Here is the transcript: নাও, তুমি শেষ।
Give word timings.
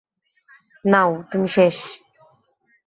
নাও, 0.85 1.11
তুমি 1.31 1.47
শেষ। 1.47 1.77